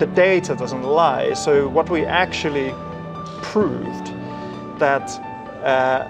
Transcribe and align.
the 0.00 0.06
data 0.06 0.54
doesn't 0.56 0.82
lie. 0.82 1.34
So 1.34 1.68
what 1.68 1.90
we 1.90 2.06
actually 2.06 2.74
proved 3.42 4.06
that 4.78 5.10
uh, 5.62 6.08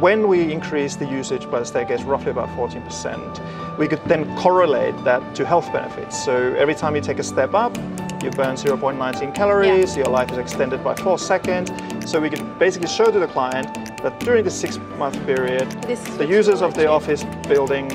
when 0.00 0.26
we 0.26 0.52
increase 0.52 0.96
the 0.96 1.06
usage 1.06 1.48
by 1.48 1.60
the 1.60 1.64
staircase 1.64 2.02
roughly 2.02 2.32
about 2.32 2.48
14%, 2.58 3.78
we 3.78 3.86
could 3.86 4.02
then 4.06 4.24
correlate 4.36 4.96
that 5.04 5.36
to 5.36 5.46
health 5.46 5.72
benefits. 5.72 6.22
So 6.22 6.52
every 6.54 6.74
time 6.74 6.96
you 6.96 7.00
take 7.00 7.20
a 7.20 7.22
step 7.22 7.54
up, 7.54 7.76
you 8.24 8.30
burn 8.32 8.56
0.19 8.56 9.32
calories, 9.32 9.92
yeah. 9.92 10.02
your 10.02 10.12
life 10.12 10.32
is 10.32 10.38
extended 10.38 10.82
by 10.82 10.96
four 10.96 11.16
seconds. 11.16 11.70
So 12.10 12.20
we 12.20 12.28
could 12.28 12.58
basically 12.58 12.88
show 12.88 13.12
to 13.12 13.20
the 13.20 13.28
client 13.28 13.72
that 14.02 14.18
during 14.18 14.42
the 14.42 14.50
six 14.50 14.78
month 14.98 15.24
period, 15.24 15.70
the 16.18 16.26
users 16.26 16.60
of 16.60 16.74
the 16.74 16.88
office 16.88 17.22
building 17.46 17.92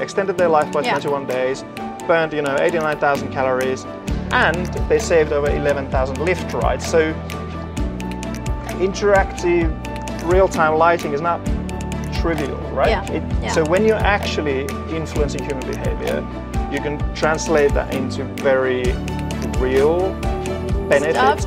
extended 0.00 0.38
their 0.38 0.48
life 0.48 0.72
by 0.72 0.82
yeah. 0.82 1.00
21 1.00 1.26
days, 1.26 1.64
burned 2.06 2.32
you 2.32 2.42
know 2.42 2.56
89,000 2.60 3.32
calories, 3.32 3.84
and 4.32 4.66
they 4.88 4.98
saved 4.98 5.30
over 5.30 5.50
11,000 5.50 6.18
lift 6.18 6.54
rides. 6.54 6.86
So 6.86 7.12
interactive 8.80 9.70
real-time 10.24 10.78
lighting 10.78 11.12
is 11.12 11.20
not 11.20 11.44
trivial, 12.14 12.56
right? 12.72 12.88
Yeah. 12.88 13.12
It, 13.12 13.22
yeah. 13.42 13.52
So 13.52 13.62
when 13.66 13.84
you're 13.84 13.96
actually 13.96 14.62
influencing 14.94 15.44
human 15.44 15.70
behavior, 15.70 16.26
you 16.72 16.80
can 16.80 16.98
translate 17.14 17.74
that 17.74 17.94
into 17.94 18.24
very 18.42 18.84
real 19.58 20.14
benefits. 20.88 21.46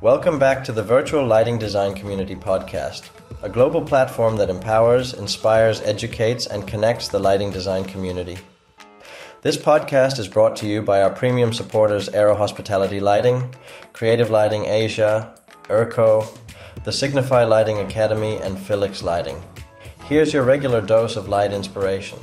Welcome 0.00 0.38
back 0.38 0.64
to 0.64 0.72
the 0.72 0.82
Virtual 0.82 1.26
Lighting 1.26 1.58
Design 1.58 1.94
Community 1.94 2.36
Podcast, 2.36 3.10
a 3.42 3.50
global 3.50 3.82
platform 3.82 4.36
that 4.36 4.48
empowers, 4.48 5.12
inspires, 5.12 5.82
educates, 5.82 6.46
and 6.46 6.66
connects 6.66 7.08
the 7.08 7.18
lighting 7.18 7.50
design 7.50 7.84
community. 7.84 8.38
This 9.44 9.58
podcast 9.58 10.18
is 10.18 10.26
brought 10.26 10.56
to 10.56 10.66
you 10.66 10.80
by 10.80 11.02
our 11.02 11.10
premium 11.10 11.52
supporters 11.52 12.08
Aero 12.08 12.34
Hospitality 12.34 12.98
Lighting, 12.98 13.54
Creative 13.92 14.30
Lighting 14.30 14.64
Asia, 14.64 15.34
ERCO, 15.68 16.26
the 16.84 16.90
Signify 16.90 17.44
Lighting 17.44 17.78
Academy, 17.80 18.38
and 18.38 18.56
Filix 18.56 19.02
Lighting. 19.02 19.44
Here's 20.06 20.32
your 20.32 20.44
regular 20.44 20.80
dose 20.80 21.16
of 21.16 21.28
light 21.28 21.52
inspiration. 21.52 22.18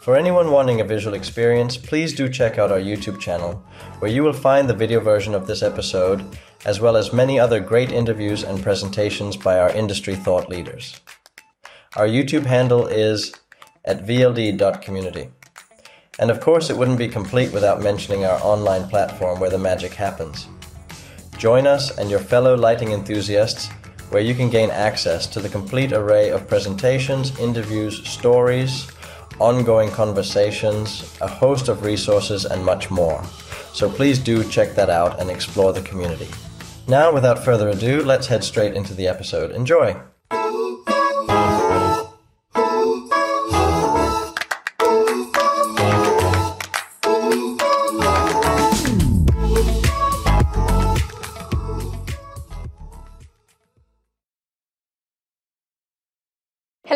For 0.00 0.16
anyone 0.16 0.50
wanting 0.50 0.80
a 0.80 0.84
visual 0.84 1.14
experience, 1.14 1.76
please 1.76 2.12
do 2.12 2.28
check 2.28 2.58
out 2.58 2.72
our 2.72 2.80
YouTube 2.80 3.20
channel, 3.20 3.64
where 4.00 4.10
you 4.10 4.24
will 4.24 4.32
find 4.32 4.68
the 4.68 4.74
video 4.74 4.98
version 4.98 5.32
of 5.32 5.46
this 5.46 5.62
episode, 5.62 6.24
as 6.64 6.80
well 6.80 6.96
as 6.96 7.12
many 7.12 7.38
other 7.38 7.60
great 7.60 7.92
interviews 7.92 8.42
and 8.42 8.64
presentations 8.64 9.36
by 9.36 9.60
our 9.60 9.70
industry 9.70 10.16
thought 10.16 10.48
leaders. 10.48 11.00
Our 11.94 12.08
YouTube 12.08 12.46
handle 12.46 12.88
is 12.88 13.32
at 13.84 14.04
vld.community. 14.04 15.28
And 16.18 16.30
of 16.30 16.40
course, 16.40 16.70
it 16.70 16.76
wouldn't 16.76 16.98
be 16.98 17.08
complete 17.08 17.52
without 17.52 17.82
mentioning 17.82 18.24
our 18.24 18.40
online 18.42 18.88
platform 18.88 19.40
where 19.40 19.50
the 19.50 19.58
magic 19.58 19.94
happens. 19.94 20.48
Join 21.38 21.66
us 21.66 21.96
and 21.96 22.10
your 22.10 22.20
fellow 22.20 22.54
lighting 22.56 22.92
enthusiasts 22.92 23.68
where 24.10 24.22
you 24.22 24.34
can 24.34 24.50
gain 24.50 24.70
access 24.70 25.26
to 25.28 25.40
the 25.40 25.48
complete 25.48 25.92
array 25.92 26.30
of 26.30 26.48
presentations, 26.48 27.38
interviews, 27.38 28.06
stories, 28.06 28.90
ongoing 29.38 29.90
conversations, 29.90 31.16
a 31.20 31.28
host 31.28 31.68
of 31.68 31.82
resources, 31.82 32.44
and 32.44 32.62
much 32.64 32.90
more. 32.90 33.22
So 33.72 33.88
please 33.88 34.18
do 34.18 34.44
check 34.44 34.74
that 34.74 34.90
out 34.90 35.20
and 35.20 35.30
explore 35.30 35.72
the 35.72 35.82
community. 35.82 36.28
Now, 36.88 37.12
without 37.12 37.44
further 37.44 37.68
ado, 37.68 38.02
let's 38.02 38.26
head 38.26 38.42
straight 38.42 38.74
into 38.74 38.94
the 38.94 39.06
episode. 39.06 39.52
Enjoy! 39.52 39.96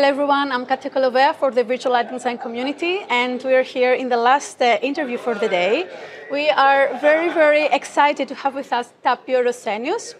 Hello 0.05 0.13
everyone, 0.21 0.51
I'm 0.51 0.67
Katia 0.67 0.91
Kolovea 0.91 1.35
for 1.35 1.49
the 1.49 1.63
Virtual 1.63 1.91
Lighting 1.91 2.17
Design 2.17 2.37
community 2.37 2.99
and 3.09 3.41
we're 3.43 3.63
here 3.63 3.95
in 3.95 4.07
the 4.07 4.17
last 4.17 4.61
uh, 4.61 4.77
interview 4.83 5.17
for 5.17 5.33
the 5.33 5.49
day. 5.49 5.89
We 6.31 6.47
are 6.51 6.95
very, 6.99 7.29
very 7.29 7.65
excited 7.65 8.27
to 8.27 8.35
have 8.35 8.53
with 8.53 8.71
us 8.71 8.93
Tapio 9.03 9.43
Rosenius. 9.43 10.13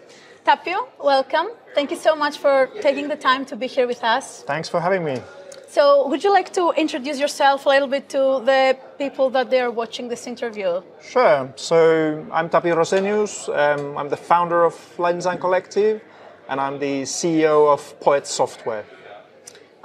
Tapio, 0.44 0.88
welcome. 0.98 1.50
Thank 1.76 1.92
you 1.92 1.96
so 1.96 2.16
much 2.16 2.38
for 2.38 2.68
taking 2.80 3.06
the 3.06 3.14
time 3.14 3.44
to 3.44 3.54
be 3.54 3.68
here 3.68 3.86
with 3.86 4.02
us. 4.02 4.42
Thanks 4.42 4.68
for 4.68 4.80
having 4.80 5.04
me. 5.04 5.22
So, 5.68 6.08
would 6.08 6.24
you 6.24 6.32
like 6.32 6.52
to 6.54 6.72
introduce 6.76 7.20
yourself 7.20 7.64
a 7.64 7.68
little 7.68 7.86
bit 7.86 8.08
to 8.08 8.42
the 8.44 8.76
people 8.98 9.30
that 9.30 9.50
they 9.50 9.60
are 9.60 9.70
watching 9.70 10.08
this 10.08 10.26
interview? 10.26 10.82
Sure. 11.00 11.52
So, 11.54 12.26
I'm 12.32 12.48
Tapio 12.48 12.74
Rosenius. 12.74 13.48
Um, 13.48 13.96
I'm 13.96 14.08
the 14.08 14.16
founder 14.16 14.64
of 14.64 14.74
Light 14.98 15.14
Design 15.14 15.38
Collective 15.38 16.02
and 16.48 16.60
I'm 16.60 16.80
the 16.80 17.02
CEO 17.02 17.72
of 17.72 18.00
Poet 18.00 18.26
Software. 18.26 18.84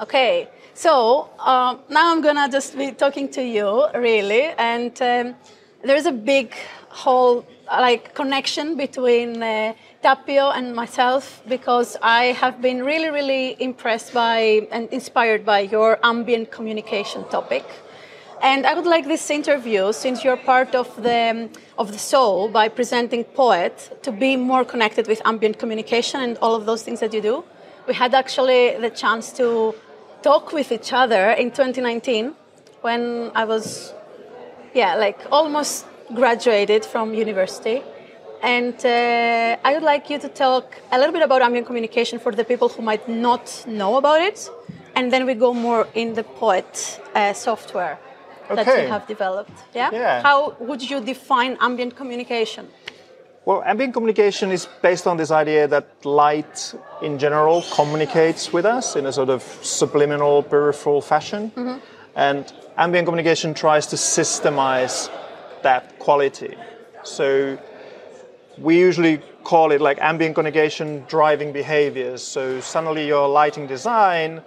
Okay, 0.01 0.49
so 0.73 1.29
uh, 1.37 1.77
now 1.87 2.11
I'm 2.11 2.21
gonna 2.21 2.49
just 2.49 2.75
be 2.75 2.91
talking 2.91 3.29
to 3.33 3.43
you, 3.43 3.85
really, 3.93 4.45
and 4.57 4.99
um, 4.99 5.35
there's 5.83 6.07
a 6.07 6.11
big 6.11 6.55
whole 6.89 7.45
like 7.69 8.15
connection 8.15 8.75
between 8.75 9.43
uh, 9.43 9.73
Tapio 10.03 10.57
and 10.57 10.73
myself 10.75 11.43
because 11.47 11.97
I 12.01 12.33
have 12.41 12.63
been 12.63 12.83
really, 12.83 13.11
really 13.11 13.55
impressed 13.61 14.11
by 14.11 14.67
and 14.71 14.89
inspired 14.89 15.45
by 15.45 15.59
your 15.59 15.99
ambient 16.03 16.49
communication 16.49 17.23
topic. 17.29 17.63
And 18.41 18.65
I 18.65 18.73
would 18.73 18.87
like 18.87 19.05
this 19.05 19.29
interview, 19.29 19.93
since 19.93 20.23
you're 20.23 20.35
part 20.35 20.73
of 20.73 20.87
the 21.03 21.47
of 21.77 21.91
the 21.91 21.99
soul 21.99 22.49
by 22.49 22.69
presenting 22.69 23.23
poet, 23.23 23.99
to 24.01 24.11
be 24.11 24.35
more 24.35 24.65
connected 24.65 25.05
with 25.05 25.21
ambient 25.25 25.59
communication 25.59 26.21
and 26.21 26.39
all 26.39 26.55
of 26.55 26.65
those 26.65 26.81
things 26.81 27.01
that 27.01 27.13
you 27.13 27.21
do. 27.21 27.43
We 27.87 27.93
had 27.93 28.15
actually 28.15 28.77
the 28.77 28.89
chance 28.89 29.31
to 29.33 29.75
talk 30.21 30.53
with 30.53 30.71
each 30.71 30.93
other 30.93 31.31
in 31.31 31.51
2019 31.51 32.33
when 32.81 33.31
I 33.35 33.45
was, 33.45 33.93
yeah, 34.73 34.95
like 34.95 35.19
almost 35.31 35.85
graduated 36.13 36.85
from 36.85 37.13
university. 37.13 37.83
And 38.43 38.73
uh, 38.83 39.57
I 39.63 39.73
would 39.73 39.83
like 39.83 40.09
you 40.09 40.17
to 40.19 40.27
talk 40.27 40.75
a 40.91 40.97
little 40.97 41.13
bit 41.13 41.21
about 41.21 41.41
ambient 41.41 41.67
communication 41.67 42.17
for 42.19 42.31
the 42.31 42.43
people 42.43 42.69
who 42.69 42.81
might 42.81 43.07
not 43.07 43.65
know 43.67 43.97
about 43.97 44.21
it. 44.21 44.49
And 44.95 45.13
then 45.13 45.25
we 45.25 45.35
go 45.35 45.53
more 45.53 45.87
in 45.93 46.15
the 46.15 46.23
Poet 46.23 46.99
uh, 47.13 47.33
software 47.33 47.99
okay. 48.49 48.63
that 48.63 48.83
you 48.83 48.89
have 48.89 49.07
developed. 49.07 49.53
Yeah? 49.73 49.89
yeah? 49.91 50.21
How 50.21 50.55
would 50.59 50.89
you 50.89 51.01
define 51.01 51.57
ambient 51.61 51.95
communication? 51.95 52.67
Well, 53.43 53.63
ambient 53.65 53.93
communication 53.93 54.51
is 54.51 54.67
based 54.83 55.07
on 55.07 55.17
this 55.17 55.31
idea 55.31 55.67
that 55.67 56.05
light 56.05 56.75
in 57.01 57.17
general 57.17 57.63
communicates 57.73 58.53
with 58.53 58.65
us 58.65 58.95
in 58.95 59.07
a 59.07 59.11
sort 59.11 59.29
of 59.29 59.41
subliminal, 59.63 60.43
peripheral 60.43 61.01
fashion. 61.01 61.51
Mm-hmm. 61.55 61.79
And 62.15 62.53
ambient 62.77 63.07
communication 63.07 63.55
tries 63.55 63.87
to 63.87 63.95
systemize 63.95 65.09
that 65.63 65.97
quality. 65.97 66.55
So 67.03 67.57
we 68.59 68.77
usually 68.77 69.21
call 69.43 69.71
it 69.71 69.81
like 69.81 69.97
ambient 69.99 70.35
communication 70.35 71.03
driving 71.07 71.51
behaviors. 71.51 72.21
So 72.21 72.59
suddenly 72.59 73.07
your 73.07 73.27
lighting 73.27 73.65
design 73.65 74.43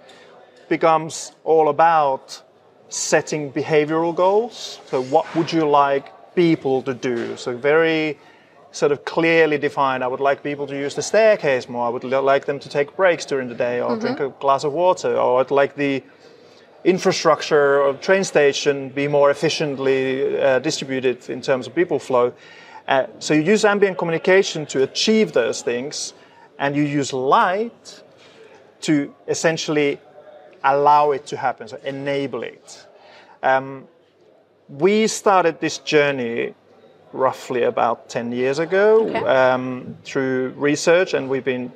becomes 0.69 1.33
all 1.43 1.67
about 1.67 2.41
setting 2.87 3.51
behavioral 3.51 4.15
goals. 4.15 4.79
So 4.85 5.03
what 5.03 5.25
would 5.35 5.51
you 5.51 5.67
like 5.67 6.33
people 6.33 6.81
to 6.83 6.93
do? 6.93 7.35
So 7.35 7.57
very 7.57 8.17
sort 8.75 8.91
of 8.91 9.05
clearly 9.05 9.57
defined. 9.57 10.03
I 10.03 10.07
would 10.07 10.19
like 10.19 10.43
people 10.43 10.67
to 10.67 10.75
use 10.75 10.95
the 10.95 11.01
staircase 11.01 11.69
more. 11.69 11.87
I 11.87 11.89
would 11.89 12.03
like 12.03 12.45
them 12.45 12.59
to 12.59 12.67
take 12.67 12.93
breaks 12.97 13.25
during 13.25 13.47
the 13.47 13.55
day 13.55 13.79
or 13.79 13.91
mm-hmm. 13.91 14.01
drink 14.01 14.19
a 14.19 14.29
glass 14.41 14.65
of 14.65 14.73
water. 14.73 15.15
Or 15.15 15.39
I'd 15.39 15.49
like 15.49 15.75
the 15.75 16.03
infrastructure 16.83 17.79
of 17.79 18.01
train 18.01 18.25
station 18.25 18.89
be 18.89 19.07
more 19.07 19.31
efficiently 19.31 20.37
uh, 20.37 20.59
distributed 20.59 21.29
in 21.29 21.41
terms 21.41 21.67
of 21.67 21.73
people 21.73 21.99
flow. 21.99 22.33
Uh, 22.87 23.07
so 23.19 23.33
you 23.33 23.41
use 23.41 23.63
ambient 23.63 23.97
communication 23.97 24.65
to 24.65 24.83
achieve 24.83 25.31
those 25.31 25.61
things, 25.61 26.13
and 26.59 26.75
you 26.75 26.83
use 26.83 27.13
light 27.13 28.03
to 28.81 29.15
essentially 29.27 29.99
allow 30.63 31.11
it 31.11 31.25
to 31.27 31.37
happen, 31.37 31.67
so 31.67 31.79
enable 31.85 32.43
it. 32.43 32.85
Um, 33.41 33.87
we 34.67 35.07
started 35.07 35.61
this 35.61 35.77
journey 35.79 36.53
roughly 37.15 37.63
about 37.63 38.09
10 38.09 38.31
years 38.31 38.59
ago 38.59 39.07
okay. 39.07 39.19
um, 39.19 39.97
through 40.03 40.49
research, 40.57 41.13
and 41.13 41.29
we've 41.29 41.45
been 41.45 41.71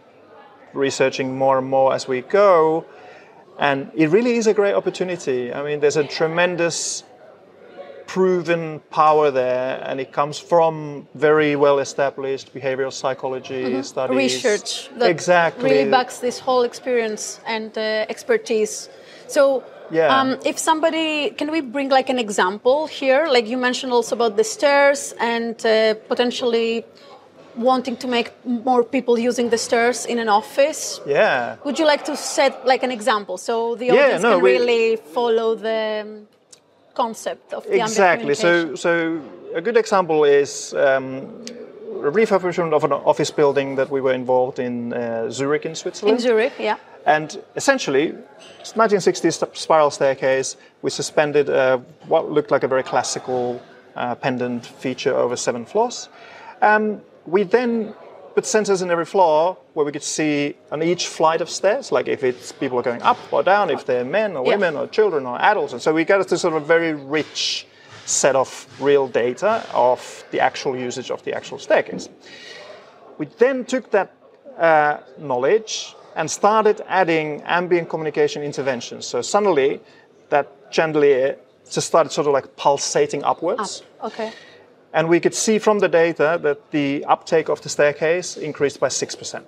researching 0.73 1.37
more 1.37 1.57
and 1.57 1.67
more 1.67 1.93
as 1.93 2.07
we 2.07 2.21
go. 2.21 2.85
And 3.57 3.91
it 3.95 4.09
really 4.09 4.35
is 4.35 4.47
a 4.47 4.53
great 4.53 4.73
opportunity. 4.73 5.53
I 5.53 5.63
mean, 5.63 5.79
there's 5.79 5.97
a 5.97 6.03
tremendous 6.03 7.03
proven 8.09 8.79
power 8.89 9.29
there, 9.29 9.83
and 9.85 9.99
it 9.99 10.11
comes 10.11 10.39
from 10.39 11.07
very 11.13 11.55
well 11.55 11.77
established 11.79 12.53
behavioral 12.53 12.91
psychology 12.91 13.63
mm-hmm. 13.63 13.81
studies. 13.81 14.17
Research 14.17 14.89
that 14.97 15.09
exactly. 15.09 15.69
really 15.69 15.91
backs 15.91 16.17
this 16.19 16.39
whole 16.39 16.63
experience 16.63 17.39
and 17.45 17.77
uh, 17.77 18.13
expertise. 18.13 18.89
So, 19.27 19.63
Yeah. 19.91 20.15
Um, 20.19 20.37
if 20.45 20.57
somebody, 20.59 21.31
can 21.31 21.51
we 21.51 21.61
bring 21.61 21.89
like 21.89 22.09
an 22.09 22.19
example 22.19 22.87
here? 22.87 23.27
Like 23.27 23.47
you 23.47 23.57
mentioned 23.57 23.91
also 23.91 24.15
about 24.15 24.35
the 24.37 24.43
stairs 24.43 25.13
and 25.19 25.55
uh, 25.65 25.95
potentially 26.07 26.85
wanting 27.55 27.97
to 27.97 28.07
make 28.07 28.31
more 28.45 28.83
people 28.83 29.17
using 29.19 29.49
the 29.49 29.57
stairs 29.57 30.05
in 30.05 30.19
an 30.19 30.29
office. 30.29 31.01
yeah. 31.05 31.55
Would 31.65 31.77
you 31.79 31.85
like 31.85 32.03
to 32.05 32.15
set 32.15 32.65
like 32.65 32.83
an 32.83 32.91
example 32.91 33.37
so 33.37 33.75
the 33.75 33.87
Yeah, 33.87 33.93
audience 34.03 34.21
no, 34.23 34.33
can 34.35 34.43
we- 34.43 34.51
really 34.57 34.95
follow 35.13 35.55
the 35.55 36.01
um, 36.03 36.27
concept 36.93 37.53
of 37.53 37.63
the 37.65 37.81
Exactly. 37.81 38.35
So, 38.35 38.75
so 38.75 39.19
a 39.55 39.61
good 39.61 39.77
example 39.77 40.23
is 40.23 40.73
um, 40.73 41.43
refurbishment 42.01 42.73
of 42.73 42.83
an 42.83 42.91
office 42.93 43.31
building 43.31 43.75
that 43.75 43.89
we 43.89 44.01
were 44.01 44.13
involved 44.13 44.59
in 44.59 44.93
uh, 44.93 45.29
Zurich 45.29 45.65
in 45.65 45.75
Switzerland. 45.75 46.17
in 46.17 46.21
Zurich, 46.21 46.53
yeah. 46.59 46.77
And 47.05 47.41
essentially, 47.55 48.13
1960s 48.63 49.55
spiral 49.55 49.89
staircase, 49.91 50.57
we 50.81 50.89
suspended 50.89 51.49
uh, 51.49 51.77
what 52.07 52.31
looked 52.31 52.51
like 52.51 52.63
a 52.63 52.67
very 52.67 52.83
classical 52.83 53.61
uh, 53.95 54.15
pendant 54.15 54.65
feature 54.65 55.15
over 55.15 55.35
seven 55.35 55.65
floors. 55.65 56.09
Um, 56.61 57.01
we 57.25 57.43
then 57.43 57.93
put 58.35 58.43
sensors 58.43 58.81
in 58.81 58.91
every 58.91 59.05
floor 59.05 59.57
where 59.73 59.85
we 59.85 59.91
could 59.91 60.03
see 60.03 60.55
on 60.71 60.83
each 60.83 61.07
flight 61.07 61.41
of 61.41 61.49
stairs, 61.49 61.91
like 61.91 62.07
if 62.07 62.23
it's 62.23 62.51
people 62.51 62.77
are 62.79 62.83
going 62.83 63.01
up 63.01 63.17
or 63.31 63.43
down, 63.43 63.69
if 63.69 63.85
they're 63.85 64.05
men 64.05 64.35
or 64.37 64.43
Yeah. 64.45 64.51
women 64.55 64.75
or 64.75 64.87
children 64.87 65.25
or 65.25 65.39
adults. 65.41 65.73
And 65.73 65.81
so 65.81 65.93
we 65.93 66.03
got 66.05 66.19
us 66.19 66.27
to 66.27 66.37
sort 66.37 66.53
of 66.55 66.63
a 66.63 66.65
very 66.65 66.93
rich 66.93 67.65
set 68.09 68.35
of 68.35 68.67
real 68.79 69.07
data 69.07 69.63
of 69.73 70.23
the 70.31 70.39
actual 70.39 70.75
usage 70.75 71.11
of 71.11 71.23
the 71.23 71.33
actual 71.33 71.59
staircase. 71.59 72.09
We 73.17 73.27
then 73.37 73.65
took 73.65 73.91
that 73.91 74.11
uh, 74.57 74.97
knowledge 75.17 75.95
and 76.15 76.29
started 76.29 76.81
adding 76.87 77.41
ambient 77.45 77.89
communication 77.89 78.41
interventions. 78.43 79.05
So 79.05 79.21
suddenly, 79.21 79.79
that 80.29 80.47
chandelier 80.71 81.37
just 81.69 81.87
started 81.87 82.11
sort 82.11 82.27
of 82.27 82.33
like 82.33 82.55
pulsating 82.55 83.23
upwards. 83.23 83.83
Okay. 84.03 84.31
And 84.91 85.07
we 85.07 85.19
could 85.19 85.35
see 85.35 85.59
from 85.59 85.79
the 85.79 85.87
data 85.87 86.39
that 86.41 86.71
the 86.71 87.05
uptake 87.05 87.47
of 87.47 87.61
the 87.61 87.69
staircase 87.69 88.37
increased 88.37 88.79
by 88.79 88.87
6%. 88.87 89.43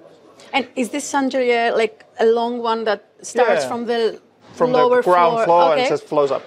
And 0.53 0.67
is 0.75 0.89
this 0.89 1.09
chandelier 1.09 1.71
like 1.75 2.05
a 2.19 2.25
long 2.25 2.61
one 2.61 2.83
that 2.83 3.05
starts 3.21 3.63
Yeah. 3.63 3.67
from 3.69 3.85
the 3.85 4.19
From 4.53 4.71
lower 4.71 4.97
the 4.97 5.09
ground 5.11 5.45
floor, 5.45 5.71
Okay. 5.71 5.81
and 5.81 5.89
just 5.89 6.03
flows 6.03 6.29
up. 6.31 6.43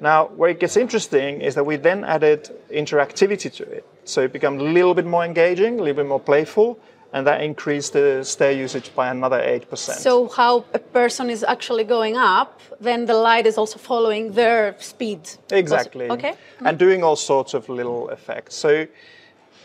Now, 0.00 0.26
where 0.26 0.50
it 0.50 0.60
gets 0.60 0.76
interesting 0.76 1.40
is 1.40 1.54
that 1.54 1.64
we 1.64 1.76
then 1.76 2.04
added 2.04 2.50
interactivity 2.70 3.52
to 3.54 3.64
it. 3.64 3.86
So 4.04 4.22
it 4.22 4.32
became 4.32 4.60
a 4.60 4.62
little 4.62 4.94
bit 4.94 5.06
more 5.06 5.24
engaging, 5.24 5.78
a 5.78 5.82
little 5.82 6.02
bit 6.02 6.06
more 6.06 6.20
playful, 6.20 6.78
and 7.12 7.26
that 7.26 7.40
increased 7.40 7.94
the 7.94 8.22
stair 8.24 8.52
usage 8.52 8.94
by 8.94 9.08
another 9.10 9.38
8%. 9.38 9.76
So 9.76 10.28
how 10.28 10.64
a 10.74 10.78
person 10.78 11.30
is 11.30 11.42
actually 11.42 11.84
going 11.84 12.16
up, 12.16 12.60
then 12.78 13.06
the 13.06 13.14
light 13.14 13.46
is 13.46 13.56
also 13.56 13.78
following 13.78 14.32
their 14.32 14.76
speed. 14.78 15.20
Exactly. 15.50 16.10
Okay. 16.10 16.34
And 16.60 16.78
doing 16.78 17.02
all 17.02 17.16
sorts 17.16 17.54
of 17.54 17.68
little 17.68 18.10
effects. 18.10 18.54
So, 18.54 18.86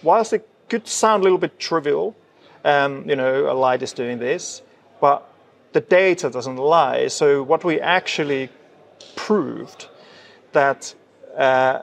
whilst 0.01 0.31
it 0.33 0.47
could 0.69 0.87
sound 0.87 1.21
a 1.21 1.23
little 1.23 1.37
bit 1.37 1.59
trivial, 1.59 2.15
um, 2.63 3.07
you 3.09 3.15
know, 3.15 3.51
a 3.51 3.55
light 3.55 3.81
is 3.81 3.91
doing 3.91 4.19
this, 4.19 4.61
but 5.01 5.27
the 5.73 5.81
data 5.81 6.29
doesn't 6.29 6.57
lie. 6.57 7.07
So, 7.07 7.43
what 7.43 7.63
we 7.63 7.81
actually 7.81 8.49
proved 9.15 9.87
that 10.53 10.93
uh, 11.37 11.81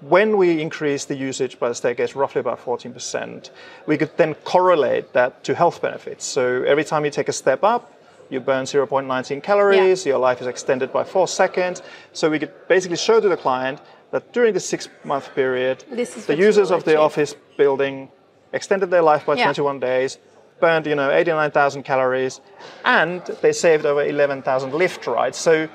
when 0.00 0.36
we 0.36 0.60
increase 0.60 1.04
the 1.04 1.14
usage 1.14 1.58
by 1.58 1.68
the 1.68 1.74
staircase 1.74 2.14
roughly 2.16 2.40
about 2.40 2.64
14%, 2.64 3.50
we 3.86 3.96
could 3.96 4.16
then 4.16 4.34
correlate 4.44 5.12
that 5.12 5.44
to 5.44 5.54
health 5.54 5.80
benefits. 5.80 6.24
So 6.24 6.64
every 6.64 6.84
time 6.84 7.04
you 7.04 7.10
take 7.10 7.28
a 7.28 7.32
step 7.32 7.62
up, 7.62 7.92
you 8.28 8.40
burn 8.40 8.64
0.19 8.64 9.42
calories, 9.42 10.04
yeah. 10.04 10.12
your 10.12 10.18
life 10.18 10.40
is 10.40 10.46
extended 10.46 10.92
by 10.92 11.04
four 11.04 11.28
seconds. 11.28 11.82
So 12.12 12.30
we 12.30 12.38
could 12.38 12.52
basically 12.66 12.96
show 12.96 13.20
to 13.20 13.28
the 13.28 13.36
client 13.36 13.80
that 14.10 14.32
during 14.32 14.54
the 14.54 14.60
six 14.60 14.88
month 15.04 15.34
period, 15.34 15.84
the 15.90 16.36
users 16.36 16.70
of 16.70 16.84
the 16.84 16.98
office 16.98 17.34
building 17.56 18.10
extended 18.52 18.90
their 18.90 19.02
life 19.02 19.26
by 19.26 19.34
Yeah. 19.34 19.44
21 19.44 19.80
days, 19.80 20.18
burned 20.60 20.86
you 20.86 20.94
know 20.94 21.10
89,000 21.10 21.82
calories, 21.82 22.40
and 22.84 23.22
they 23.42 23.52
saved 23.52 23.84
over 23.84 24.02
11,000 24.02 24.72
lift 24.72 25.06
rides. 25.06 25.38
So 25.38 25.68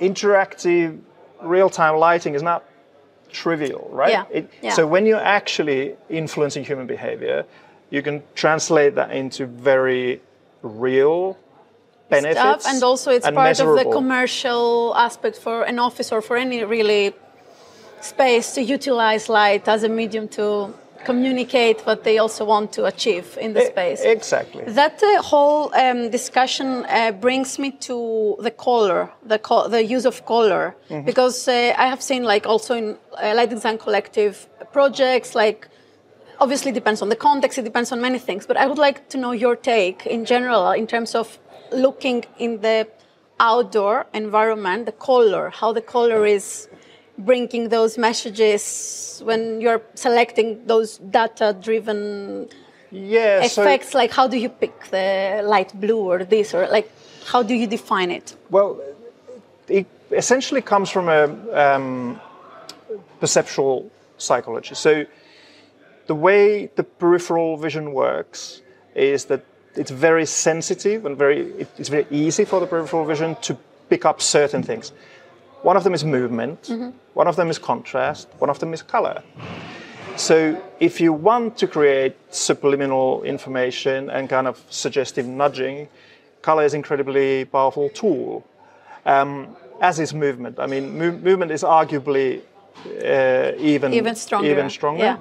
interactive 0.00 0.98
real-time 1.42 1.96
lighting 1.96 2.34
is 2.34 2.42
not 2.42 2.64
trivial, 3.30 3.88
right? 3.92 4.10
Yeah, 4.10 4.24
It- 4.30 4.50
yeah. 4.62 4.72
So 4.72 4.86
when 4.86 5.06
you're 5.06 5.26
actually 5.38 5.96
influencing 6.08 6.64
human 6.64 6.86
behavior, 6.86 7.44
you 7.90 8.02
can 8.02 8.22
translate 8.34 8.94
that 8.94 9.10
into 9.12 9.46
very 9.46 10.20
real 10.62 11.36
benefits 12.08 12.40
Stuff, 12.40 12.66
and 12.66 12.82
also 12.82 13.10
it's 13.12 13.26
and 13.26 13.36
part 13.36 13.58
of 13.60 13.76
the 13.76 13.84
commercial 13.84 14.92
aspect 14.96 15.36
for 15.38 15.62
an 15.62 15.78
office 15.78 16.10
or 16.12 16.20
for 16.20 16.36
any 16.36 16.64
really 16.64 17.14
space 18.00 18.54
to 18.54 18.62
utilize 18.62 19.28
light 19.28 19.68
as 19.68 19.84
a 19.84 19.88
medium 19.88 20.26
to 20.28 20.74
communicate 21.04 21.80
what 21.86 22.04
they 22.04 22.18
also 22.18 22.44
want 22.44 22.72
to 22.72 22.84
achieve 22.86 23.36
in 23.40 23.52
the 23.52 23.62
space. 23.66 24.00
Exactly. 24.02 24.64
That 24.64 25.02
uh, 25.02 25.22
whole 25.22 25.72
um, 25.74 26.10
discussion 26.10 26.84
uh, 26.88 27.12
brings 27.12 27.58
me 27.58 27.70
to 27.88 28.36
the 28.40 28.50
color, 28.50 29.10
the 29.24 29.38
co- 29.38 29.68
the 29.68 29.82
use 29.84 30.04
of 30.06 30.24
color, 30.26 30.74
Mm-hmm. 30.90 31.06
because 31.06 31.46
uh, 31.48 31.52
I 31.84 31.86
have 31.86 32.02
seen 32.02 32.22
like 32.24 32.46
also 32.46 32.74
in 32.74 32.86
uh, 33.22 33.32
Light 33.36 33.50
Design 33.50 33.78
Collective 33.78 34.34
projects, 34.72 35.34
like 35.34 35.68
obviously 36.40 36.72
depends 36.72 37.00
on 37.02 37.08
the 37.08 37.16
context, 37.16 37.58
it 37.58 37.64
depends 37.64 37.92
on 37.92 38.00
many 38.00 38.18
things. 38.18 38.46
But 38.46 38.56
I 38.56 38.66
would 38.66 38.78
like 38.78 39.08
to 39.10 39.18
know 39.18 39.32
your 39.32 39.56
take 39.56 40.06
in 40.06 40.24
general 40.24 40.70
in 40.72 40.86
terms 40.86 41.14
of 41.14 41.38
looking 41.72 42.24
in 42.38 42.60
the 42.60 42.88
outdoor 43.38 44.06
environment, 44.12 44.86
the 44.86 44.92
color, 44.92 45.50
how 45.50 45.72
the 45.72 45.80
color 45.96 46.26
is 46.26 46.68
bringing 47.24 47.68
those 47.68 47.98
messages 47.98 49.22
when 49.24 49.60
you're 49.60 49.82
selecting 49.94 50.66
those 50.66 50.98
data-driven 50.98 52.48
yeah. 52.90 53.46
so- 53.46 53.62
effects 53.62 53.94
like 53.94 54.10
how 54.10 54.26
do 54.26 54.36
you 54.36 54.48
pick 54.48 54.90
the 54.90 55.42
light 55.44 55.72
blue 55.80 55.98
or 55.98 56.24
this 56.24 56.54
or 56.54 56.66
like 56.68 56.90
how 57.26 57.42
do 57.42 57.54
you 57.54 57.66
define 57.66 58.10
it 58.10 58.34
Well, 58.50 58.80
it 59.68 59.86
essentially 60.10 60.62
comes 60.62 60.90
from 60.90 61.08
a 61.08 61.24
um, 61.54 62.20
perceptual 63.20 63.90
psychology. 64.18 64.74
So, 64.74 65.06
the 66.06 66.14
way 66.14 66.70
the 66.74 66.82
peripheral 66.82 67.56
vision 67.56 67.92
works 67.92 68.62
is 68.94 69.26
that 69.26 69.44
it's 69.76 69.90
very 69.90 70.26
sensitive 70.26 71.06
and 71.06 71.16
very 71.16 71.40
it's 71.78 71.88
very 71.88 72.06
easy 72.10 72.44
for 72.44 72.58
the 72.60 72.66
peripheral 72.66 73.04
vision 73.04 73.36
to 73.42 73.56
pick 73.88 74.04
up 74.04 74.20
certain 74.20 74.62
things. 74.62 74.92
One 75.62 75.76
of 75.76 75.84
them 75.84 75.94
is 75.94 76.04
movement, 76.04 76.70
one 77.14 77.28
of 77.28 77.36
them 77.36 77.50
is 77.50 77.58
contrast, 77.58 78.28
one 78.38 78.50
of 78.50 78.58
them 78.58 78.72
is 78.72 78.82
color. 78.82 79.22
So, 80.16 80.60
if 80.80 81.00
you 81.00 81.12
want 81.12 81.56
to 81.58 81.66
create 81.66 82.14
subliminal 82.30 83.22
information 83.22 84.10
and 84.10 84.28
kind 84.28 84.46
of 84.46 84.62
suggestive 84.68 85.26
nudging, 85.26 85.88
color 86.42 86.64
is 86.64 86.74
incredibly 86.74 87.44
powerful 87.44 87.88
tool. 87.90 88.44
Um, 89.06 89.56
as 89.80 89.98
is 89.98 90.12
movement. 90.12 90.58
I 90.58 90.66
mean, 90.66 90.98
mo- 90.98 91.12
movement 91.18 91.50
is 91.50 91.62
arguably 91.62 92.42
uh, 93.02 93.52
even 93.58 93.92
even 93.94 94.14
stronger 94.14 94.50
Even 94.50 94.70
stronger. 94.70 95.04
yeah 95.04 95.16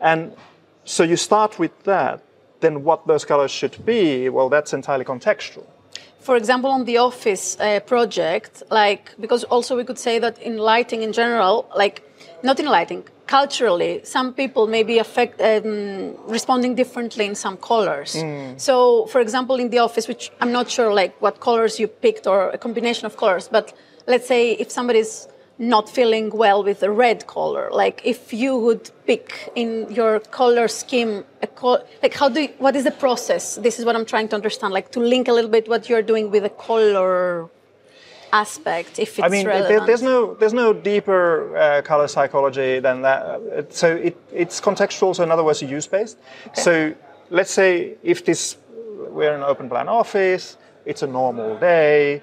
And 0.00 0.32
so 0.84 1.02
you 1.04 1.16
start 1.16 1.58
with 1.58 1.72
that. 1.84 2.20
Then 2.60 2.84
what 2.84 3.06
those 3.06 3.24
colors 3.24 3.50
should 3.50 3.84
be? 3.84 4.28
Well, 4.28 4.48
that's 4.48 4.72
entirely 4.72 5.04
contextual. 5.04 5.64
For 6.22 6.36
example 6.36 6.70
on 6.70 6.84
the 6.84 6.98
office 6.98 7.44
uh, 7.60 7.80
project 7.80 8.62
like 8.70 9.04
because 9.20 9.42
also 9.44 9.76
we 9.76 9.84
could 9.84 9.98
say 9.98 10.18
that 10.18 10.38
in 10.38 10.56
lighting 10.56 11.02
in 11.02 11.12
general 11.12 11.54
like 11.76 11.96
not 12.42 12.58
in 12.60 12.66
lighting 12.66 13.02
culturally 13.26 14.00
some 14.04 14.32
people 14.34 14.66
may 14.66 14.82
be 14.82 14.98
affect, 14.98 15.40
um, 15.40 16.14
responding 16.36 16.74
differently 16.74 17.24
in 17.24 17.34
some 17.34 17.56
colors. 17.56 18.10
So 18.56 19.06
for 19.06 19.20
example 19.20 19.56
in 19.56 19.70
the 19.70 19.78
office 19.78 20.06
which 20.08 20.30
i'm 20.40 20.52
not 20.52 20.66
sure 20.70 20.92
like 21.02 21.12
what 21.24 21.40
colors 21.40 21.80
you 21.80 21.88
picked 21.88 22.26
or 22.26 22.50
a 22.50 22.58
combination 22.58 23.04
of 23.06 23.16
colors 23.16 23.48
but 23.48 23.72
let's 24.06 24.26
say 24.26 24.52
if 24.52 24.70
somebody's 24.70 25.28
not 25.62 25.88
feeling 25.88 26.28
well 26.30 26.60
with 26.64 26.80
the 26.80 26.90
red 26.90 27.26
color 27.26 27.70
like 27.70 28.00
if 28.04 28.32
you 28.32 28.52
would 28.56 28.90
pick 29.06 29.28
in 29.54 29.90
your 29.98 30.18
color 30.18 30.66
scheme 30.66 31.24
a 31.40 31.46
col- 31.46 31.84
like 32.02 32.14
how 32.14 32.28
do 32.28 32.42
you, 32.42 32.48
what 32.58 32.74
is 32.74 32.84
the 32.84 32.90
process 32.90 33.56
this 33.66 33.78
is 33.78 33.84
what 33.84 33.94
i'm 33.94 34.04
trying 34.04 34.28
to 34.28 34.34
understand 34.34 34.74
like 34.74 34.90
to 34.90 34.98
link 34.98 35.28
a 35.28 35.32
little 35.32 35.50
bit 35.50 35.68
what 35.68 35.88
you're 35.88 36.02
doing 36.12 36.30
with 36.32 36.42
the 36.42 36.54
color 36.68 37.48
aspect 38.32 38.98
if 38.98 39.18
it's 39.18 39.26
I 39.26 39.28
mean, 39.28 39.44
there, 39.44 39.60
relevant 39.60 39.86
there's 39.86 40.02
no 40.02 40.34
there's 40.34 40.54
no 40.54 40.72
deeper 40.72 41.56
uh, 41.56 41.82
color 41.82 42.08
psychology 42.08 42.80
than 42.80 43.02
that. 43.02 43.20
Uh, 43.22 43.62
So 43.68 43.88
it, 44.08 44.16
it's 44.32 44.60
contextual. 44.60 45.14
So 45.14 45.22
in 45.22 45.30
other 45.30 45.44
words, 45.44 45.60
use 45.62 45.86
based. 45.86 46.16
So 46.54 46.94
let's 47.30 47.50
say 47.50 47.94
if 48.02 48.24
this 48.24 48.56
we're 49.16 49.34
in 49.34 49.42
an 49.42 49.46
open 49.52 49.68
plan 49.68 49.88
office, 49.88 50.56
it's 50.86 51.02
a 51.02 51.06
normal 51.06 51.58
day, 51.58 52.22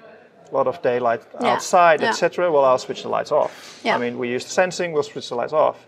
a 0.50 0.54
lot 0.54 0.66
of 0.66 0.80
daylight 0.82 1.22
Yeah, 1.40 1.48
outside, 1.54 2.00
yeah. 2.00 2.10
etc. 2.10 2.50
Well, 2.50 2.64
I'll 2.64 2.78
switch 2.78 3.02
the 3.02 3.08
lights 3.08 3.32
off. 3.32 3.80
Yeah. 3.84 3.96
I 3.96 3.98
mean, 3.98 4.18
we 4.18 4.28
use 4.28 4.44
the 4.44 4.50
sensing. 4.50 4.92
We'll 4.92 5.02
switch 5.02 5.28
the 5.28 5.34
lights 5.36 5.52
off. 5.52 5.86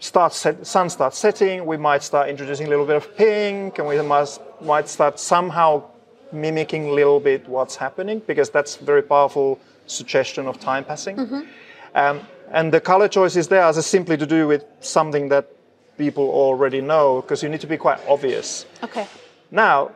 Start 0.00 0.32
set, 0.34 0.66
sun 0.66 0.90
starts 0.90 1.18
setting. 1.18 1.64
We 1.64 1.76
might 1.76 2.02
start 2.02 2.28
introducing 2.28 2.66
a 2.66 2.70
little 2.70 2.84
bit 2.86 2.96
of 2.96 3.16
pink, 3.16 3.78
and 3.78 3.88
we 3.88 4.00
must 4.02 4.40
might 4.60 4.88
start 4.88 5.18
somehow 5.18 5.84
mimicking 6.32 6.88
a 6.88 6.92
little 6.92 7.20
bit 7.20 7.48
what's 7.48 7.76
happening 7.76 8.20
because 8.26 8.50
that's 8.50 8.76
very 8.76 9.02
powerful 9.02 9.58
suggestion 9.86 10.46
of 10.46 10.58
time 10.58 10.84
passing. 10.84 11.46
Um, 11.94 12.20
and 12.50 12.72
the 12.72 12.80
color 12.80 13.08
choices 13.08 13.48
there 13.48 13.62
are 13.62 13.72
simply 13.72 14.16
to 14.16 14.26
do 14.26 14.46
with 14.48 14.64
something 14.80 15.28
that 15.28 15.48
people 15.96 16.28
already 16.28 16.80
know 16.80 17.20
because 17.22 17.42
you 17.42 17.48
need 17.48 17.60
to 17.60 17.66
be 17.66 17.76
quite 17.76 18.00
obvious. 18.08 18.66
Okay. 18.82 19.06
Now, 19.50 19.92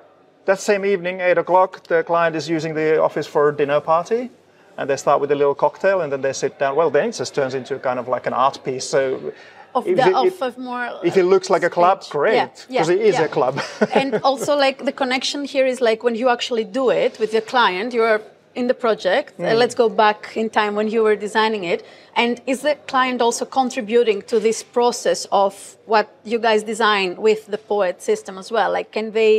that 0.48 0.60
same 0.60 0.84
evening, 0.84 1.20
8 1.20 1.38
o'clock, 1.38 1.86
the 1.88 2.02
client 2.02 2.34
is 2.34 2.48
using 2.48 2.74
the 2.74 3.00
office 3.00 3.26
for 3.26 3.48
a 3.50 3.54
dinner 3.56 3.80
party. 3.80 4.30
And 4.78 4.88
they 4.88 4.96
start 4.96 5.20
with 5.20 5.30
a 5.32 5.34
little 5.34 5.54
cocktail 5.54 6.00
and 6.02 6.10
then 6.12 6.22
they 6.22 6.32
sit 6.32 6.58
down. 6.58 6.76
Well, 6.76 6.90
then 6.90 7.08
it 7.10 7.16
just 7.22 7.34
turns 7.34 7.54
into 7.54 7.78
kind 7.80 7.98
of 7.98 8.06
like 8.08 8.26
an 8.26 8.32
art 8.32 8.58
piece. 8.64 8.86
So 8.88 9.32
Of 9.74 9.86
if 9.86 9.96
the 9.96 10.08
it- 10.08 10.14
of, 10.14 10.42
of 10.42 10.56
more. 10.58 10.88
if 11.10 11.16
it 11.16 11.24
looks 11.24 11.48
like 11.50 11.64
a 11.64 11.70
club, 11.78 11.98
great, 12.10 12.36
Yeah, 12.36 12.46
because 12.68 12.88
yeah, 12.88 12.94
it 12.96 13.00
is 13.10 13.14
yeah. 13.18 13.24
a 13.24 13.28
club. 13.28 13.54
and 14.00 14.10
also 14.30 14.52
like 14.66 14.84
the 14.84 14.92
connection 15.02 15.40
here 15.54 15.66
is 15.72 15.80
like 15.80 16.00
when 16.06 16.14
you 16.14 16.28
actually 16.36 16.64
do 16.80 16.84
it 16.90 17.18
with 17.20 17.30
your 17.36 17.42
client 17.52 17.92
you're 17.98 18.20
in 18.60 18.66
the 18.72 18.78
project 18.86 19.30
Hmm. 19.36 19.44
uh, 19.44 19.54
let's 19.62 19.74
go 19.82 19.88
back 20.04 20.20
in 20.42 20.46
time 20.60 20.72
when 20.78 20.88
you 20.94 21.00
were 21.06 21.16
designing 21.26 21.64
it 21.74 21.80
and 22.22 22.32
is 22.52 22.60
the 22.68 22.74
client 22.92 23.18
also 23.26 23.44
contributing 23.60 24.18
to 24.32 24.36
this 24.40 24.58
process 24.78 25.20
of 25.44 25.52
what 25.92 26.06
you 26.32 26.38
guys 26.48 26.60
design 26.74 27.08
with 27.28 27.40
the 27.54 27.58
poet 27.72 27.96
system 28.10 28.34
as 28.42 28.48
well 28.56 28.70
like 28.78 28.88
can 28.96 29.06
they 29.20 29.32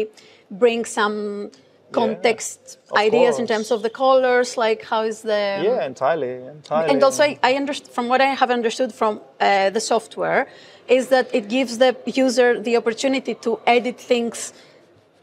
bring 0.51 0.85
some 0.85 1.51
context 1.91 2.77
of 2.91 2.97
ideas 2.97 3.39
in 3.39 3.47
terms 3.47 3.71
of 3.71 3.81
the 3.81 3.89
colors 3.89 4.57
like 4.57 4.83
how 4.83 5.01
is 5.01 5.23
the 5.23 5.61
yeah, 5.63 5.85
entirely, 5.85 6.33
entirely. 6.45 6.93
and 6.93 7.03
also, 7.03 7.23
I, 7.23 7.39
I 7.41 7.53
underst- 7.53 7.89
from 7.89 8.07
what 8.07 8.21
I 8.21 8.27
have 8.27 8.51
understood 8.51 8.93
from 8.93 9.21
uh, 9.39 9.71
the 9.71 9.79
software, 9.79 10.47
is 10.87 11.07
that 11.07 11.33
it 11.33 11.49
gives 11.49 11.79
the 11.79 11.95
user 12.05 12.59
the 12.59 12.77
opportunity 12.77 13.33
to 13.35 13.59
edit 13.65 13.99
things 13.99 14.53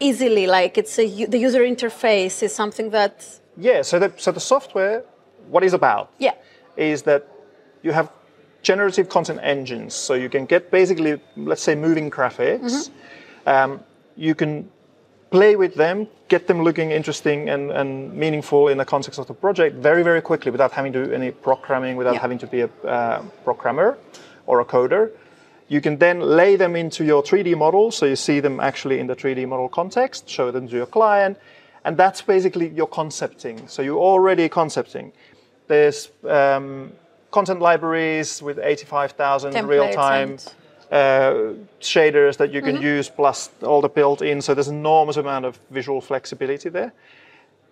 easily. 0.00 0.46
Like 0.46 0.76
it's 0.76 0.98
a 0.98 1.26
the 1.26 1.38
user 1.38 1.60
interface 1.60 2.42
is 2.42 2.54
something 2.54 2.90
that 2.90 3.24
yeah. 3.56 3.82
So 3.82 3.98
the 3.98 4.12
so 4.16 4.32
the 4.32 4.40
software, 4.40 5.04
what 5.48 5.62
is 5.62 5.72
about? 5.72 6.10
yeah 6.18 6.34
is 6.76 7.02
that 7.02 7.26
you 7.82 7.92
have 7.92 8.10
generative 8.62 9.08
content 9.08 9.40
engines. 9.42 9.94
So 9.94 10.14
you 10.14 10.28
can 10.28 10.44
get 10.46 10.70
basically, 10.70 11.20
let's 11.36 11.62
say, 11.62 11.74
moving 11.74 12.10
graphics. 12.10 12.90
Um, 13.46 13.80
you 14.16 14.34
can 14.34 14.68
play 15.30 15.56
with 15.56 15.74
them, 15.74 16.08
get 16.28 16.46
them 16.46 16.62
looking 16.62 16.90
interesting 16.90 17.48
and, 17.48 17.70
and 17.70 18.12
meaningful 18.14 18.68
in 18.68 18.78
the 18.78 18.84
context 18.84 19.18
of 19.18 19.26
the 19.26 19.34
project 19.34 19.76
very, 19.76 20.02
very 20.02 20.20
quickly 20.20 20.50
without 20.50 20.72
having 20.72 20.92
to 20.92 21.04
do 21.06 21.12
any 21.12 21.30
programming, 21.30 21.96
without 21.96 22.14
Yeah. 22.14 22.20
having 22.20 22.38
to 22.38 22.46
be 22.46 22.60
a 22.62 22.70
uh, 22.84 23.22
programmer 23.44 23.98
or 24.46 24.60
a 24.60 24.64
coder. 24.64 25.10
You 25.68 25.80
can 25.80 25.98
then 25.98 26.20
lay 26.20 26.54
them 26.56 26.76
into 26.76 27.04
your 27.04 27.22
3D 27.22 27.56
model, 27.56 27.90
so 27.90 28.06
you 28.06 28.14
see 28.16 28.38
them 28.40 28.60
actually 28.60 29.00
in 29.00 29.08
the 29.08 29.16
3D 29.16 29.48
model 29.48 29.68
context, 29.68 30.28
show 30.28 30.52
them 30.52 30.68
to 30.68 30.76
your 30.76 30.86
client, 30.86 31.38
and 31.84 31.96
that's 31.96 32.22
basically 32.22 32.68
your 32.68 32.86
concepting. 32.86 33.66
So 33.66 33.82
you're 33.82 33.98
already 33.98 34.48
concepting. 34.48 35.12
There's 35.66 36.10
um, 36.28 36.92
content 37.32 37.60
libraries 37.60 38.40
with 38.40 38.60
85,000 38.60 39.66
real-time 39.66 40.30
and- 40.30 40.52
uh, 40.90 41.54
shaders 41.80 42.36
that 42.36 42.52
you 42.52 42.62
can 42.62 42.76
Mm-hmm. 42.76 42.96
use, 42.96 43.08
plus 43.08 43.50
all 43.62 43.80
the 43.80 43.88
built-in. 43.88 44.40
So 44.42 44.54
there's 44.54 44.68
an 44.68 44.76
enormous 44.76 45.16
amount 45.16 45.44
of 45.44 45.58
visual 45.70 46.00
flexibility 46.00 46.68
there. 46.68 46.92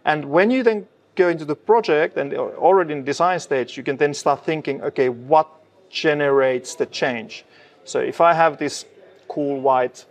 And 0.04 0.24
when 0.26 0.50
you 0.50 0.62
then 0.62 0.86
go 1.16 1.28
into 1.28 1.44
the 1.44 1.54
project 1.54 2.16
and 2.16 2.34
already 2.34 2.92
in 2.92 3.04
design 3.04 3.38
stage, 3.40 3.76
you 3.76 3.82
can 3.84 3.96
then 3.96 4.14
start 4.14 4.44
thinking, 4.44 4.82
okay, 4.82 5.08
what 5.08 5.48
generates 5.90 6.74
the 6.74 6.86
change? 6.86 7.44
So 7.84 8.00
if 8.00 8.20
I 8.20 8.32
have 8.34 8.58
this 8.58 8.84
cool 9.28 9.60
white 9.60 10.04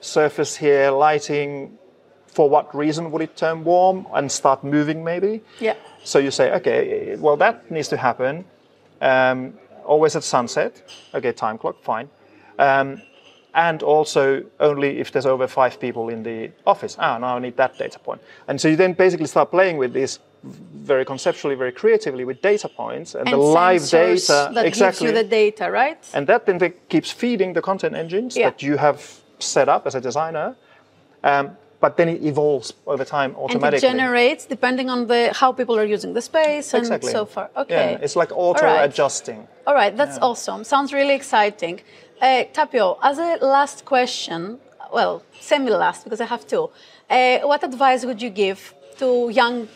surface 0.00 0.56
here, 0.56 0.90
lighting, 0.90 1.78
for 2.26 2.50
what 2.50 2.74
reason 2.74 3.10
would 3.12 3.22
it 3.22 3.36
turn 3.36 3.64
warm 3.64 4.06
and 4.12 4.30
start 4.30 4.62
moving 4.62 5.02
maybe? 5.02 5.40
yeah 5.58 5.74
So 6.04 6.18
you 6.18 6.30
say, 6.30 6.52
okay, 6.56 7.16
well, 7.16 7.36
that 7.38 7.70
needs 7.70 7.88
to 7.88 7.96
happen 7.96 8.44
um, 9.00 9.54
always 9.84 10.14
at 10.16 10.22
sunset. 10.24 10.82
Okay, 11.14 11.32
time 11.32 11.58
clock, 11.58 11.82
fine. 11.82 12.08
Um, 12.58 13.02
and 13.54 13.82
also 13.82 14.44
only 14.60 14.98
if 15.00 15.10
there's 15.12 15.24
over 15.26 15.46
five 15.48 15.80
people 15.80 16.10
in 16.10 16.22
the 16.22 16.50
office. 16.66 16.96
Ah, 16.98 17.16
now 17.18 17.36
I 17.36 17.38
need 17.38 17.56
that 17.56 17.78
data 17.78 17.98
point. 17.98 18.20
And 18.48 18.60
so 18.60 18.68
you 18.68 18.76
then 18.76 18.92
basically 18.92 19.26
start 19.26 19.50
playing 19.50 19.78
with 19.78 19.94
this 19.94 20.18
very 20.44 21.04
conceptually, 21.04 21.54
very 21.54 21.72
creatively 21.72 22.24
with 22.24 22.42
data 22.42 22.68
points 22.68 23.14
and, 23.14 23.26
and 23.26 23.32
the 23.32 23.38
live 23.38 23.88
data. 23.88 24.50
that 24.54 24.66
exactly. 24.66 25.06
gives 25.06 25.16
you 25.16 25.22
the 25.22 25.28
data 25.28 25.70
right 25.70 25.98
and 26.14 26.26
that 26.26 26.44
then 26.46 26.58
keeps 26.88 27.10
feeding 27.10 27.54
the 27.54 27.62
content 27.62 27.94
engines 27.96 28.36
Yeah. 28.36 28.50
that 28.50 28.62
you 28.62 28.76
have 28.76 29.00
set 29.38 29.68
up 29.68 29.86
as 29.86 29.94
a 29.94 30.00
designer. 30.00 30.54
Um, 31.24 31.56
but 31.80 31.96
then 31.96 32.08
it 32.08 32.22
evolves 32.22 32.72
over 32.86 33.04
time 33.04 33.34
automatically. 33.36 33.66
and 33.66 33.74
it 33.74 33.80
generates 34.02 34.46
depending 34.46 34.88
on 34.90 35.06
the 35.06 35.32
how 35.32 35.52
people 35.52 35.78
are 35.78 35.84
using 35.84 36.12
the 36.14 36.22
space 36.22 36.72
and 36.74 36.82
Exactly. 36.82 37.12
so 37.12 37.24
far 37.24 37.50
okay 37.56 37.92
Yeah, 37.92 38.04
it's 38.04 38.16
like 38.16 38.30
auto 38.32 38.66
All 38.66 38.74
right. 38.74 38.84
adjusting. 38.90 39.48
All 39.66 39.74
right, 39.74 39.96
that's 39.96 40.18
awesome. 40.18 40.62
Sounds 40.64 40.92
really 40.92 41.14
exciting. 41.14 41.80
Uh, 42.20 42.44
Tapio, 42.52 42.98
as 43.02 43.18
a 43.18 43.36
last 43.42 43.84
question, 43.84 44.58
well, 44.92 45.22
semi 45.40 45.70
last 45.70 46.04
because 46.04 46.20
I 46.20 46.24
have 46.26 46.46
two, 46.46 46.70
uh, 47.10 47.38
what 47.40 47.62
advice 47.62 48.06
would 48.06 48.22
you 48.22 48.30
give 48.30 48.72
to 48.98 49.28
young 49.30 49.68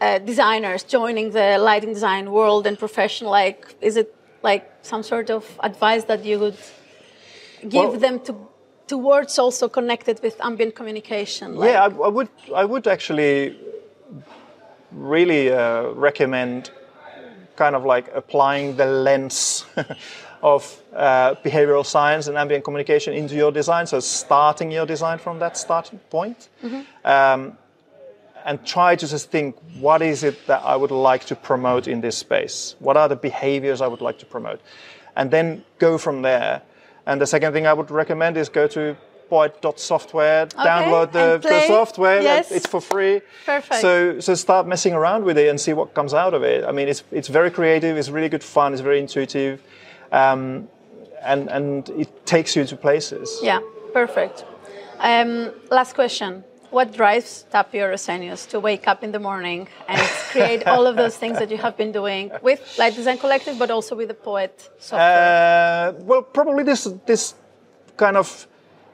uh, 0.00 0.18
designers 0.18 0.82
joining 0.82 1.30
the 1.30 1.56
lighting 1.58 1.94
design 1.94 2.30
world 2.30 2.66
and 2.66 2.78
profession? 2.78 3.26
Like, 3.26 3.74
is 3.80 3.96
it 3.96 4.14
like 4.42 4.70
some 4.82 5.02
sort 5.02 5.30
of 5.30 5.44
advice 5.62 6.04
that 6.04 6.24
you 6.24 6.38
would 6.38 6.58
give 7.68 7.90
Well- 7.90 7.98
them 7.98 8.20
to 8.20 8.34
towards 8.86 9.38
also 9.38 9.68
connected 9.68 10.18
with 10.22 10.40
ambient 10.40 10.74
communication? 10.74 11.56
Like, 11.56 11.72
yeah, 11.72 11.82
I, 11.84 11.88
I 11.88 12.08
would. 12.08 12.28
I 12.54 12.64
would 12.64 12.86
actually 12.86 13.58
really 14.92 15.50
uh, 15.52 15.90
recommend 15.90 16.70
kind 17.56 17.74
of 17.74 17.84
like 17.84 18.10
applying 18.14 18.76
the 18.76 18.86
lens 18.86 19.66
of 20.42 20.82
uh, 20.94 21.34
behavioral 21.44 21.84
science 21.84 22.28
and 22.28 22.36
ambient 22.36 22.64
communication 22.64 23.14
into 23.14 23.34
your 23.34 23.52
design. 23.52 23.86
So 23.86 24.00
starting 24.00 24.70
your 24.70 24.86
design 24.86 25.18
from 25.18 25.38
that 25.40 25.56
starting 25.56 25.98
point. 26.10 26.48
Um, 27.04 27.58
and 28.44 28.64
try 28.64 28.96
to 28.96 29.06
just 29.06 29.30
think 29.30 29.56
what 29.78 30.00
is 30.00 30.22
it 30.24 30.46
that 30.46 30.62
I 30.64 30.74
would 30.76 30.90
like 30.90 31.26
to 31.26 31.36
promote 31.36 31.86
in 31.86 32.00
this 32.00 32.16
space? 32.16 32.76
What 32.78 32.96
are 32.96 33.08
the 33.08 33.16
behaviors 33.16 33.80
I 33.80 33.86
would 33.88 34.00
like 34.00 34.18
to 34.20 34.26
promote? 34.26 34.60
And 35.16 35.30
then 35.30 35.64
go 35.78 35.98
from 35.98 36.22
there. 36.22 36.62
And 37.04 37.20
the 37.20 37.26
second 37.26 37.52
thing 37.52 37.66
I 37.66 37.72
would 37.72 37.90
recommend 37.90 38.36
is 38.36 38.48
go 38.48 38.66
to 38.68 38.96
poet.software, 39.28 40.46
download 40.46 41.12
the, 41.12 41.38
the 41.46 41.66
software, 41.66 42.22
Yes. 42.22 42.50
it's 42.50 42.66
for 42.66 42.80
free. 42.80 43.20
Perfect. 43.44 43.80
So, 43.80 44.20
so 44.20 44.34
start 44.34 44.66
messing 44.66 44.94
around 44.94 45.24
with 45.24 45.36
it 45.36 45.48
and 45.48 45.60
see 45.60 45.72
what 45.74 45.94
comes 45.94 46.14
out 46.14 46.32
of 46.34 46.42
it. 46.42 46.64
I 46.64 46.72
mean, 46.72 46.88
it's, 46.88 47.02
it's 47.10 47.28
very 47.28 47.50
creative, 47.50 47.96
it's 47.96 48.08
really 48.08 48.28
good 48.28 48.44
fun, 48.44 48.72
it's 48.72 48.80
very 48.82 48.98
intuitive, 48.98 49.62
um, 50.12 50.68
and, 51.22 51.48
and 51.48 51.88
it 51.90 52.26
takes 52.26 52.56
you 52.56 52.64
to 52.64 52.76
places. 52.76 53.38
Yeah, 53.42 53.60
perfect. 53.92 54.44
Um, 54.98 55.52
last 55.70 55.94
question. 55.94 56.44
What 56.70 56.92
drives 56.92 57.46
Tapio 57.50 57.88
Rosenius 57.88 58.46
to 58.50 58.60
wake 58.60 58.86
up 58.86 59.02
in 59.02 59.10
the 59.10 59.18
morning 59.18 59.68
and 59.88 60.00
create 60.32 60.66
all 60.66 60.86
of 60.86 60.96
those 60.96 61.16
things 61.16 61.38
that 61.38 61.50
you 61.50 61.56
have 61.56 61.78
been 61.78 61.92
doing 61.92 62.30
with 62.42 62.76
Light 62.78 62.94
Design 62.94 63.16
Collective, 63.16 63.58
but 63.58 63.70
also 63.70 63.96
with 63.96 64.08
the 64.08 64.14
Poet 64.14 64.68
software? 64.78 65.94
Uh, 65.96 66.04
well, 66.04 66.22
probably 66.22 66.64
this 66.64 66.86
this 67.06 67.34
kind 67.96 68.18
of 68.18 68.46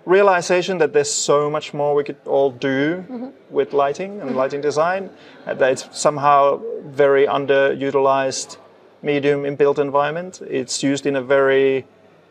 realization 0.06 0.78
that 0.78 0.92
there's 0.92 1.10
so 1.12 1.50
much 1.50 1.74
more 1.74 1.94
we 1.94 2.04
could 2.04 2.20
all 2.26 2.50
do 2.50 3.32
with 3.50 3.72
lighting 3.72 4.20
and 4.20 4.36
lighting 4.36 4.60
design. 4.60 5.10
that 5.46 5.62
it's 5.62 5.88
somehow 5.98 6.60
very 6.84 7.26
underutilized 7.26 8.58
medium 9.04 9.44
in 9.44 9.56
built 9.56 9.78
environment. 9.78 10.40
It's 10.60 10.82
used 10.82 11.06
in 11.06 11.16
a 11.16 11.22
very 11.22 11.84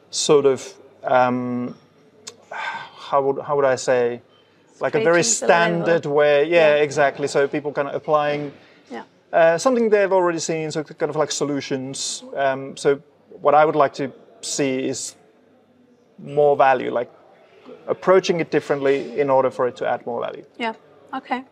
sort 0.10 0.46
of 0.46 0.74
um, 1.03 1.75
how 2.51 3.22
would 3.22 3.39
how 3.46 3.56
would 3.56 3.65
I 3.65 3.75
say 3.77 4.22
like 4.80 4.96
a 4.96 5.03
very 5.03 5.24
Scraping 5.24 5.48
the 5.48 5.53
level. 5.53 5.86
standard 5.86 6.06
way. 6.20 6.38
Yeah, 6.46 6.75
Yeah. 6.75 6.84
exactly. 6.84 7.27
So 7.27 7.48
people 7.48 7.72
kind 7.72 7.88
of 7.88 7.96
applying 7.96 8.51
yeah. 8.92 9.03
uh, 9.32 9.58
something 9.58 9.89
they've 9.89 10.12
already 10.12 10.39
seen, 10.39 10.72
so 10.72 10.84
kind 10.84 11.10
of 11.10 11.15
like 11.15 11.32
solutions. 11.32 12.24
Um, 12.36 12.75
so 12.75 13.00
what 13.42 13.53
I 13.53 13.63
would 13.65 13.75
like 13.75 13.94
to 13.96 14.12
see 14.42 14.88
is 14.88 15.15
more 16.18 16.56
value, 16.58 16.92
like 16.92 17.10
approaching 17.88 18.39
it 18.42 18.50
differently 18.51 19.20
in 19.20 19.30
order 19.30 19.51
for 19.51 19.68
it 19.68 19.75
to 19.77 19.88
add 19.88 20.06
more 20.06 20.20
value. 20.22 20.46
Yeah. 20.58 20.74
Okay. 21.13 21.44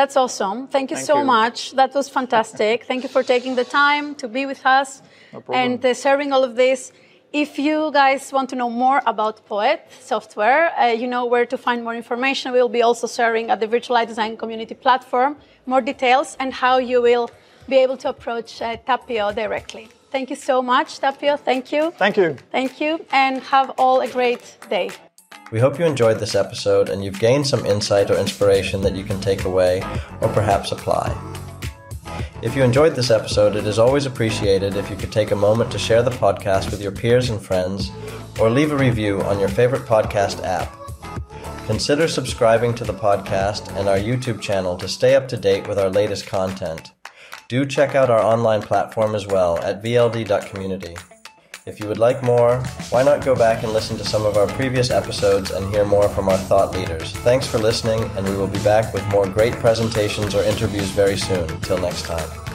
That's 0.00 0.16
awesome. 0.16 0.66
Thank 0.66 0.90
you 0.90 0.96
Thank 0.96 1.06
so 1.12 1.18
you. 1.18 1.26
much. 1.26 1.72
That 1.72 1.92
was 1.94 2.08
fantastic. 2.08 2.84
Thank 2.90 3.02
you 3.02 3.10
for 3.16 3.22
taking 3.22 3.54
the 3.54 3.66
time 3.82 4.14
to 4.14 4.26
be 4.28 4.46
with 4.46 4.64
us 4.64 5.02
problem. 5.30 5.58
and 5.62 5.84
uh, 5.84 5.92
sharing 5.92 6.32
all 6.32 6.42
of 6.42 6.56
this. 6.56 6.90
If 7.44 7.58
you 7.58 7.90
guys 7.92 8.32
want 8.32 8.48
to 8.52 8.56
know 8.56 8.70
more 8.70 9.02
about 9.04 9.44
Poet 9.44 9.80
software, 10.00 10.62
uh, 10.72 10.86
you 11.02 11.06
know 11.06 11.26
where 11.26 11.44
to 11.44 11.58
find 11.58 11.84
more 11.84 11.94
information. 11.94 12.50
We'll 12.50 12.74
be 12.80 12.82
also 12.88 13.06
sharing 13.06 13.50
at 13.50 13.60
the 13.60 13.66
Virtual 13.66 13.94
Light 13.98 14.08
Design 14.08 14.38
Community 14.38 14.74
platform 14.74 15.36
more 15.66 15.82
details 15.82 16.34
and 16.40 16.50
how 16.54 16.78
you 16.78 17.02
will 17.02 17.28
be 17.68 17.76
able 17.76 17.98
to 17.98 18.08
approach 18.08 18.62
uh, 18.62 18.78
Tapio 18.88 19.34
directly. 19.34 19.90
Thank 20.10 20.30
you 20.30 20.36
so 20.36 20.62
much, 20.62 20.98
Tapio. 20.98 21.38
Thank 21.38 21.72
you. 21.72 21.90
Thank 22.04 22.16
you. 22.16 22.38
Thank 22.50 22.80
you. 22.80 23.04
And 23.12 23.42
have 23.54 23.68
all 23.76 24.00
a 24.00 24.08
great 24.08 24.44
day. 24.70 24.88
We 25.50 25.58
hope 25.58 25.80
you 25.80 25.84
enjoyed 25.84 26.20
this 26.20 26.36
episode 26.36 26.88
and 26.88 27.04
you've 27.04 27.18
gained 27.18 27.46
some 27.46 27.66
insight 27.66 28.08
or 28.10 28.16
inspiration 28.16 28.82
that 28.82 28.94
you 28.94 29.02
can 29.02 29.20
take 29.20 29.44
away 29.44 29.82
or 30.20 30.28
perhaps 30.28 30.70
apply. 30.70 31.16
If 32.40 32.54
you 32.54 32.62
enjoyed 32.62 32.94
this 32.94 33.10
episode, 33.10 33.56
it 33.56 33.66
is 33.66 33.78
always 33.78 34.06
appreciated 34.06 34.76
if 34.76 34.88
you 34.88 34.96
could 34.96 35.10
take 35.10 35.32
a 35.32 35.36
moment 35.36 35.72
to 35.72 35.78
share 35.78 36.02
the 36.02 36.10
podcast 36.10 36.70
with 36.70 36.80
your 36.80 36.92
peers 36.92 37.30
and 37.30 37.42
friends 37.42 37.90
or 38.38 38.48
leave 38.48 38.70
a 38.70 38.76
review 38.76 39.20
on 39.22 39.40
your 39.40 39.48
favorite 39.48 39.82
podcast 39.82 40.44
app. 40.44 40.72
Consider 41.66 42.06
subscribing 42.06 42.72
to 42.74 42.84
the 42.84 42.94
podcast 42.94 43.76
and 43.76 43.88
our 43.88 43.98
YouTube 43.98 44.40
channel 44.40 44.76
to 44.76 44.88
stay 44.88 45.16
up 45.16 45.28
to 45.28 45.36
date 45.36 45.66
with 45.66 45.78
our 45.78 45.90
latest 45.90 46.26
content. 46.26 46.92
Do 47.48 47.66
check 47.66 47.96
out 47.96 48.08
our 48.08 48.22
online 48.22 48.62
platform 48.62 49.16
as 49.16 49.26
well 49.26 49.58
at 49.58 49.82
vld.community. 49.82 50.96
If 51.66 51.78
you 51.78 51.88
would 51.88 51.98
like 51.98 52.22
more, 52.22 52.56
why 52.88 53.02
not 53.02 53.22
go 53.22 53.34
back 53.34 53.62
and 53.62 53.72
listen 53.72 53.98
to 53.98 54.04
some 54.04 54.24
of 54.24 54.38
our 54.38 54.46
previous 54.46 54.90
episodes 54.90 55.50
and 55.50 55.72
hear 55.74 55.84
more 55.84 56.08
from 56.08 56.30
our 56.30 56.38
thought 56.38 56.72
leaders? 56.72 57.12
Thanks 57.18 57.46
for 57.46 57.58
listening, 57.58 58.02
and 58.16 58.26
we 58.26 58.34
will 58.34 58.46
be 58.46 58.58
back 58.60 58.94
with 58.94 59.06
more 59.08 59.28
great 59.28 59.52
presentations 59.54 60.34
or 60.34 60.42
interviews 60.42 60.90
very 60.90 61.18
soon. 61.18 61.60
Till 61.60 61.78
next 61.78 62.06
time. 62.06 62.49